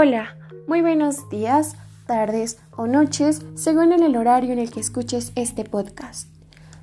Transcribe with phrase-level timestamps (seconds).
[0.00, 0.36] Hola,
[0.68, 1.74] muy buenos días,
[2.06, 6.28] tardes o noches, según el horario en el que escuches este podcast.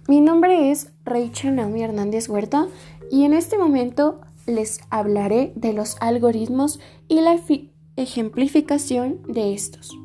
[0.09, 2.67] Mi nombre es Rachel Naomi Hernández Huerta
[3.09, 7.39] y en este momento les hablaré de los algoritmos y la
[7.95, 9.97] ejemplificación de estos.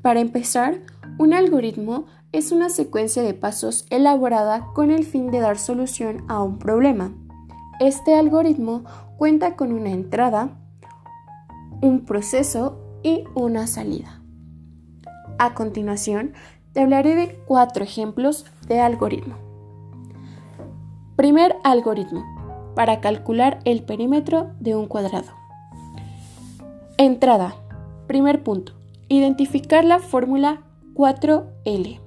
[0.00, 0.82] Para empezar,
[1.18, 6.40] un algoritmo es una secuencia de pasos elaborada con el fin de dar solución a
[6.40, 7.12] un problema.
[7.80, 8.84] Este algoritmo
[9.18, 10.56] cuenta con una entrada,
[11.80, 14.20] un proceso y una salida.
[15.38, 16.32] A continuación,
[16.72, 19.36] te hablaré de cuatro ejemplos de algoritmo.
[21.16, 22.24] Primer algoritmo,
[22.74, 25.32] para calcular el perímetro de un cuadrado.
[26.98, 27.56] Entrada.
[28.06, 28.72] Primer punto.
[29.08, 30.62] Identificar la fórmula
[30.94, 32.00] 4L.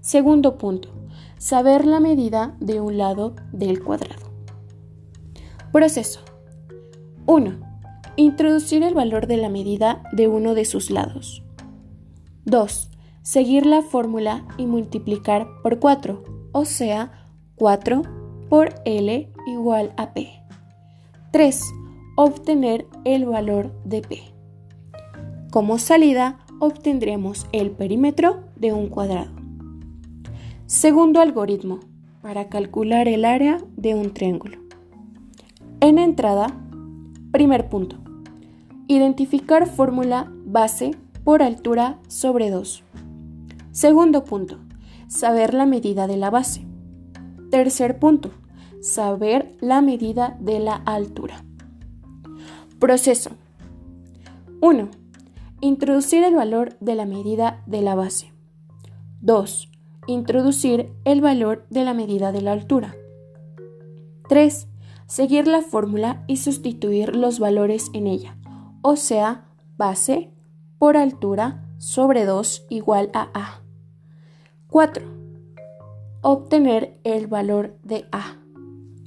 [0.00, 0.88] Segundo punto.
[1.38, 4.26] Saber la medida de un lado del cuadrado.
[5.72, 6.20] Proceso.
[7.26, 7.67] 1.
[8.20, 11.44] Introducir el valor de la medida de uno de sus lados.
[12.46, 12.90] 2.
[13.22, 18.02] Seguir la fórmula y multiplicar por 4, o sea, 4
[18.48, 20.30] por L igual a P.
[21.30, 21.62] 3.
[22.16, 24.18] Obtener el valor de P.
[25.52, 29.30] Como salida, obtendremos el perímetro de un cuadrado.
[30.66, 31.78] Segundo algoritmo,
[32.20, 34.58] para calcular el área de un triángulo.
[35.78, 36.48] En entrada,
[37.30, 38.07] primer punto.
[38.90, 42.82] Identificar fórmula base por altura sobre 2.
[43.70, 44.60] Segundo punto.
[45.08, 46.64] Saber la medida de la base.
[47.50, 48.30] Tercer punto.
[48.80, 51.44] Saber la medida de la altura.
[52.78, 53.32] Proceso.
[54.62, 54.88] 1.
[55.60, 58.32] Introducir el valor de la medida de la base.
[59.20, 59.70] 2.
[60.06, 62.96] Introducir el valor de la medida de la altura.
[64.30, 64.66] 3.
[65.06, 68.37] Seguir la fórmula y sustituir los valores en ella
[68.82, 69.44] o sea,
[69.76, 70.30] base
[70.78, 73.62] por altura sobre 2 igual a A.
[74.68, 75.04] 4.
[76.20, 78.36] Obtener el valor de A.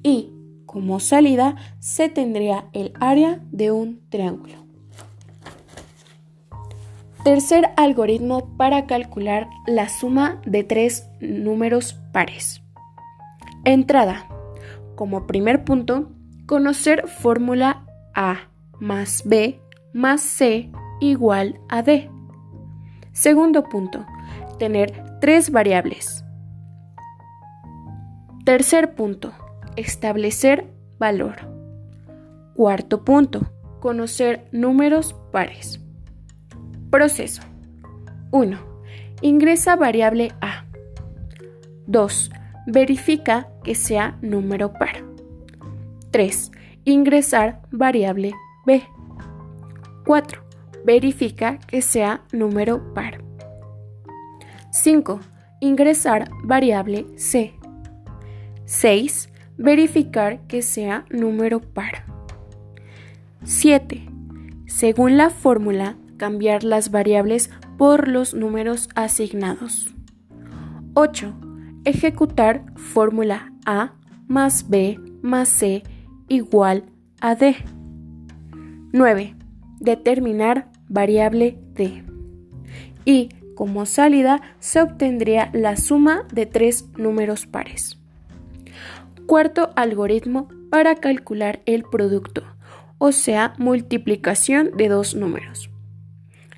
[0.04, 0.34] Y,
[0.66, 4.56] como salida, se tendría el área de un triángulo.
[7.24, 12.64] Tercer algoritmo para calcular la suma de tres números pares.
[13.64, 14.28] Entrada.
[14.96, 16.12] Como primer punto,
[16.48, 18.50] conocer fórmula A
[18.81, 19.62] más B
[19.94, 22.09] más C igual a D.
[23.12, 24.06] Segundo punto,
[24.58, 26.24] tener tres variables.
[28.46, 29.34] Tercer punto,
[29.75, 31.36] establecer valor.
[32.56, 35.80] Cuarto punto, conocer números pares.
[36.90, 37.42] Proceso.
[38.31, 38.58] 1.
[39.22, 40.66] Ingresa variable A.
[41.88, 42.31] 2.
[42.68, 45.03] Verifica que sea número par.
[46.12, 46.52] 3.
[46.86, 48.34] Ingresar variable
[48.66, 48.84] B.
[50.06, 50.42] 4.
[50.86, 53.24] Verifica que sea número par.
[54.72, 55.20] 5.
[55.60, 57.54] Ingresar variable C.
[58.66, 59.30] 6.
[59.58, 62.06] Verificar que sea número par.
[63.44, 64.08] 7.
[64.66, 69.94] Según la fórmula, cambiar las variables por los números asignados.
[70.94, 71.34] 8.
[71.84, 73.94] Ejecutar fórmula A
[74.28, 75.84] más B más C
[76.28, 76.86] igual
[77.20, 77.56] a D.
[78.94, 79.35] 9.
[79.79, 82.03] Determinar variable D.
[83.06, 87.97] Y como salida se obtendría la suma de tres números pares.
[89.25, 92.44] Cuarto algoritmo para calcular el producto,
[92.97, 95.69] o sea, multiplicación de dos números.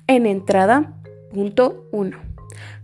[0.06, 0.94] En entrada,
[1.32, 2.18] punto 1.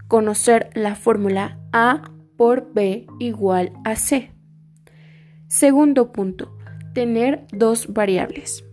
[0.09, 4.31] Conocer la fórmula A por B igual a C.
[5.47, 6.56] Segundo punto.
[6.94, 8.65] Tener dos variables.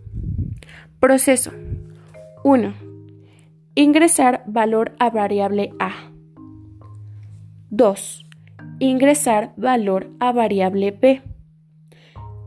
[1.00, 1.52] Proceso
[2.42, 2.74] 1.
[3.76, 5.92] Ingresar valor a variable A.
[7.70, 8.26] 2.
[8.80, 11.22] Ingresar valor a variable B.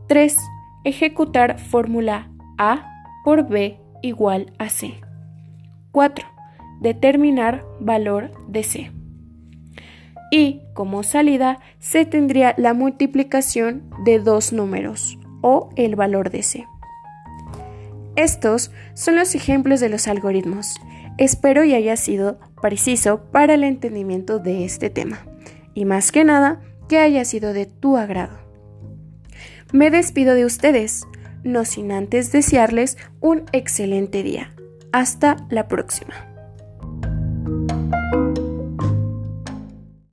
[0.06, 0.36] 3.
[0.84, 5.00] Ejecutar fórmula A por B igual a C.
[5.92, 6.26] 4.
[6.82, 8.92] Determinar valor de C.
[10.30, 16.66] Y como salida se tendría la multiplicación de dos números o el valor de C.
[18.16, 20.74] Estos son los ejemplos de los algoritmos.
[21.18, 25.26] Espero y haya sido preciso para el entendimiento de este tema
[25.74, 28.38] y más que nada que haya sido de tu agrado.
[29.72, 31.06] Me despido de ustedes,
[31.42, 34.54] no sin antes desearles un excelente día.
[34.92, 36.31] Hasta la próxima.